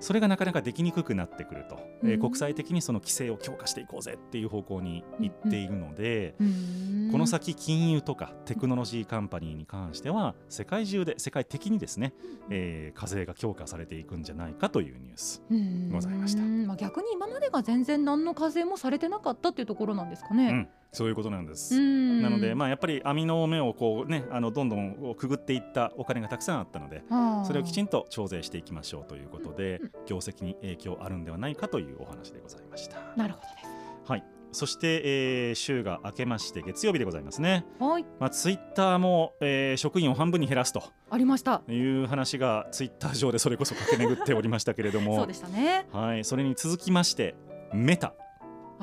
[0.00, 2.20] それがなかなかできにくくなってくると、えーうん。
[2.20, 7.12] 国際的にその規制を強化していこうぜっていう方向に行っているので、うーん。
[7.12, 12.12] この先金融とかテクノロジーカンパニーに関しては世界中で世界的にですね、
[12.50, 15.42] えー課税が強化されていくんじゃないかというニュース。
[15.50, 15.90] うーん。
[15.90, 16.42] ございました。
[16.42, 20.68] まあ、逆に今までが全然何の課税もされてなかったっていうところなんですかね。
[20.92, 21.74] うん、そういうことなんです。
[21.74, 27.02] うんなので、まあ、やっぱり網の目をこう、ね、あのどんどんくぐっていったお金がたくさんあったので
[27.46, 32.96] それをきちんと徴税していきましょうということでうん業績に影響あるんではないかというお話でございました。
[33.16, 34.10] なるほどです。
[34.10, 41.62] はいそして、えー週が明けまして月曜日でございますね、はい、まあ、ツイッターも、えー職員を半分に減らすとありました。
[41.68, 45.86] いう話がツイッター上でそれこそ駆け巡っておりましたけれども そうでしたね。
[45.92, 47.34] はい、それに続きまして
[47.72, 48.14] メタ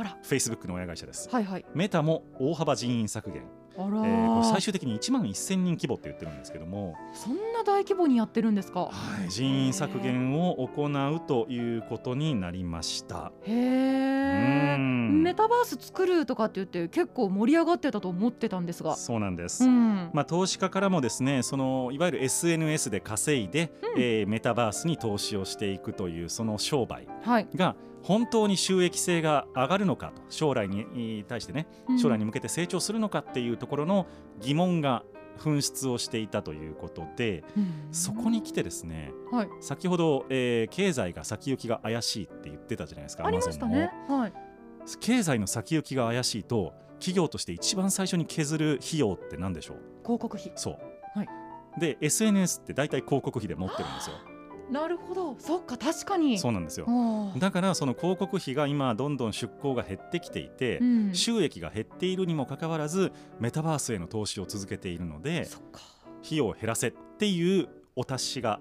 [0.03, 1.65] フェイスブックの親会社ですはいはい。
[1.73, 3.43] メタも大幅人員削減、
[3.77, 8.81] あらえー最終的に1万1000人規模って言ってるんですけども、そんな大規模にやってるんですか？
[8.91, 8.91] は
[9.25, 13.31] い、人員削減を行うということになりました。
[13.43, 14.75] へうえ。
[14.77, 18.95] んメタバース作るとかって言って結構盛り上がってたと思ってたんですが。
[18.95, 20.10] そうなんです、うん。
[20.13, 27.47] まあ、投資家からもですねそのいわゆる SNS で稼いで、うんえーメタバースに投資をしていくというその商売はい。
[28.06, 31.68] が本当に収益性が上がるのかと将来に対してね
[32.02, 34.06] 将来に向けて成長するのかっていうところの
[34.39, 35.04] 疑問が
[35.39, 39.50] 噴出をしていたということでうんそこに来てですねはい。
[39.60, 43.91] 先ほど、えー経済が先行きが怪しいって言ってたじゃないですかありましたね。
[44.08, 44.34] はい。
[45.02, 49.78] 経済の先行きが怪しいと企業として一番最初に削る費用って何でしょう？
[50.04, 50.52] 広告費。
[50.56, 51.28] そう、はい
[51.78, 54.15] で SNS って大体広告費で持ってるんですよ
[54.71, 55.36] なるほど。
[55.39, 56.39] そっか確かに。
[56.39, 56.88] そうなんですよ
[57.38, 61.13] だからその広告費が今どんどん出向が減ってきていて、うん。
[61.13, 65.47] 収益が減っているにもかかわらずメタバースへの投資を続けているので。
[66.25, 68.60] 費用を減らせっていうお達しが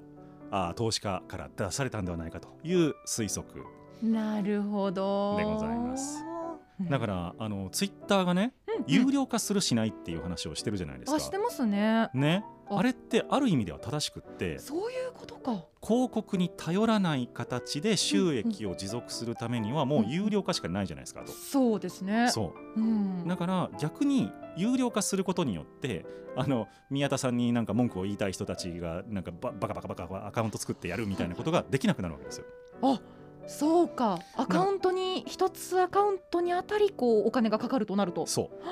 [0.50, 3.64] あー投資家から出されたんではないかという推測
[4.02, 5.36] なるほど。
[5.38, 6.33] でございますうん。
[6.80, 11.16] だからあのツイッターがねうんうん有料化するしないっていう話をしてるじゃないですか。
[11.16, 12.10] あしてますね。
[12.12, 15.64] ね、ああれってある意味では正しくってそういうことか。
[15.80, 21.30] 広告に頼らない形で収益を持続するためにはもう有料化しかないじゃないですかと。
[21.32, 22.30] そうですね。。
[22.30, 23.28] そうんう。
[23.28, 26.04] だから逆に有料化することによって
[26.36, 32.46] あの宮田さんになんか文句を言いたい人たちがなんかババカバカバカアカウント作ってやるみたいなことができなくなるわけですよ。
[32.82, 33.00] あ、
[33.46, 34.18] そうか。
[34.36, 38.64] アカウントに一つアカウントにあたりこうお金がかかるとなると、そう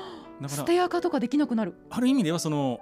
[0.42, 1.74] だから捨てアカとかできなくなる。
[1.90, 2.80] ある意味ではその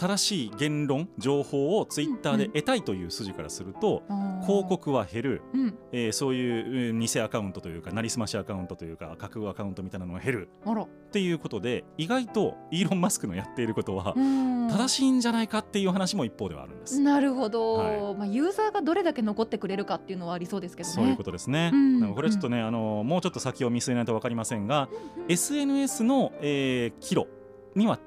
[0.00, 4.02] 正しい言論情報をツイッターで得たいという筋からすると、
[4.46, 5.78] 広告は減る、うん。
[5.92, 10.48] えーそういううん偽アカウントというかなりすましアカウントというか架空アカウントみたいなのが減る。
[10.64, 14.68] っていうことで意外とイーロン・マスクのやっていることはうん。
[14.70, 16.98] 正しいんじゃないかっていう話も一方ではあるんです。
[17.00, 20.94] なるほど、はまあユーザーがどれだけ残ってくれるかっていうのはありそうですけどね。
[20.94, 21.72] そういうことですね。
[22.14, 24.88] これはちょっとね、あのもうちょっと先を見据えないと分かりませんが、
[25.28, 27.26] SNS の、えー、岐路
[27.74, 27.98] には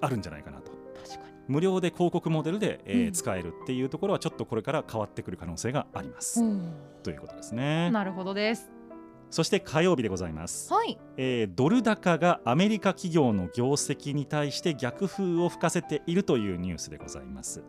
[0.00, 0.77] あるんじゃないかなと。
[1.48, 3.12] 無料で広告モデルで、えーうん。
[3.12, 6.40] 使えるっていうところはちょっとこれから変わってくる可能性があります。
[7.02, 7.90] ということですね。
[7.90, 8.70] なるほどです。
[9.30, 10.72] そして火曜日でございます。
[10.72, 10.98] はい。
[11.18, 17.62] えードル高がアメリカ企業の業績に対して逆風を吹かせているというニュースでございます。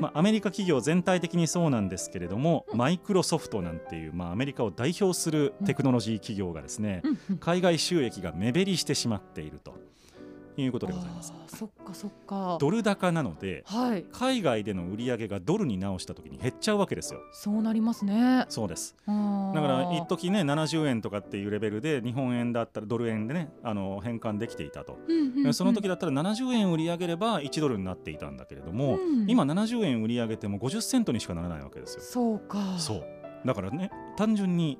[0.00, 2.78] まあ、アメリカ企業全体的にそうなんですけれども、うん。
[2.78, 7.38] マイクロソフトなんていう、まあ、アメリカを代表するテクノロジー企業がですね、うんうん。
[7.38, 9.76] 海外収益が目減りしてしまっていると
[10.56, 11.32] いうことでございます。
[11.48, 12.58] そっかそっか。
[12.60, 14.04] ドル高なのではい。
[14.12, 17.20] 海外での売り上げがドルに直した時に減っちゃうわけですよ。
[17.32, 18.46] そうなりますね。
[18.48, 18.96] そうです。
[19.06, 19.12] だ
[19.54, 24.98] だから一時ね70円とかっていうレベルで日本円だったらドル円でねあの変換できていたと、
[25.52, 29.30] その時だったら70円売り上げれば1ドルになっていたんだけれども、うん。
[29.30, 32.02] 今70円売り上げても50セントにしかならないわけですよ。
[32.02, 32.78] そうか。
[32.78, 33.04] そう。
[33.44, 34.78] だからね単純に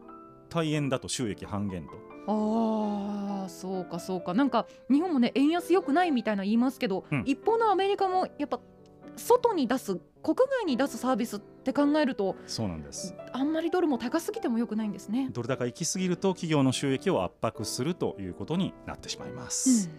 [0.48, 8.60] 対円だと収益半減とああそうかそうかなんか日本もね円安良くないみたいな言いますけど、うん一方のアメリカもやっぱ
[9.16, 15.28] 外に出す国外に出すサービスって考えるとそうなんですあんまりドルも高すぎても良くないんですね。
[15.32, 19.90] ドル高行き過ぎると企業の収益を圧迫するということになってしまいます、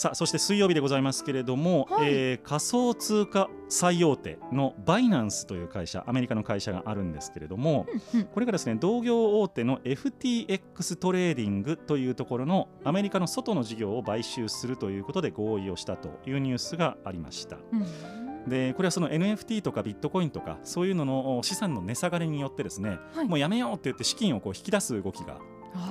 [0.00, 2.08] さあそして水曜日でございますけれども、はい。
[2.10, 8.26] えー仮想通貨最大手のバイナンスという会社アメリカの会社があるんですけれども、うんうん。
[8.26, 17.58] これがですね同業大手の FTX トレーディングというところのアメリカの外の事業を買収するということで合意をしたというニュースがありました。
[17.70, 18.48] うん。
[18.48, 23.28] でこれはその NFT とかビットコインとかそういうのの資産の値下がりによってですね、はい。
[23.28, 25.36] もうやめようって言って資金をこう引き出す動きが、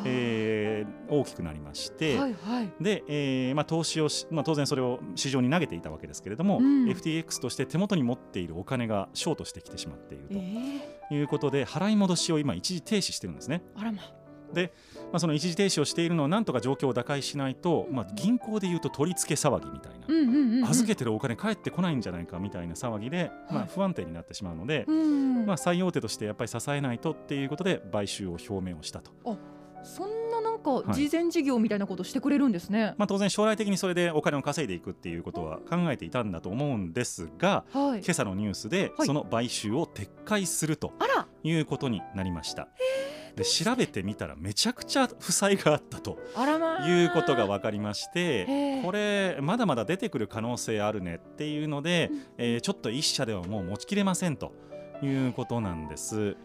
[0.05, 2.71] えー大きくなりまして、はいはい。
[2.79, 6.85] で、えーまあ、投資をし、まあ、当然それを市場に投げていたわけですけれども、うん。
[6.85, 13.63] FTX として手元に持っているお金がショートしてきてしまっているえー、ということで払い戻しを今一時停止してるんですね。
[13.75, 14.01] あらま。
[15.11, 20.65] まあ、その一時停止をしているのをなんとか状況を打開しないと、まあ、銀行でいうと取り付け騒ぎみたいな、うんうんうんうん。
[20.65, 25.45] 預けてるお金返ってこないんじゃないかみたいな騒ぎで、まあ、はい不安定になってしまうので、うん。
[25.45, 29.11] まあ、最大手としてやっぱり支えないとっていうことで買収を表明をしたと、
[29.83, 30.93] そんななんかい。
[30.93, 32.95] 事前事業みたいなことしてくれるんですね。
[32.97, 37.99] まあ、当然将来的にそれでお金を稼いでいくっていうことは考えていたんだと思うんですがはい。
[37.99, 38.11] 今。
[38.11, 39.07] 朝のニュースではい。
[39.07, 40.93] その買収を撤回すると
[41.43, 42.67] いうことになりました。
[43.35, 46.17] で調べてみたらめちゃくちゃ負債があったと
[46.85, 54.51] いうことが分かりましてこれまだまだ出てくる可能性あるねっていうのでうん、えーちょっと一社ではもう持ちきれませんと
[55.01, 56.35] いうことなんです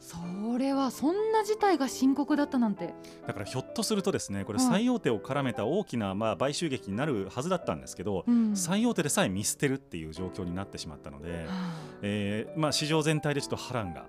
[0.00, 0.16] そ
[0.58, 2.94] れはそんな事態が深刻だったなんて。
[3.26, 14.06] だからひょっとするとですねこれはい最大手を絡めた大きなまあ買収劇になるはずだったんですけど、うん最大手でさえ見捨てるっていう状況になってしまったので、はあえーまあ、市場全体でちょっと波乱が。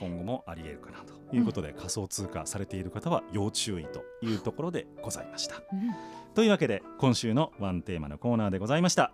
[0.00, 5.62] 今後もあり得るかなということで、仮想通貨されている方は要注意というところでございました。
[5.72, 9.12] うんというわけで今週のワンテーマのコーナーでございました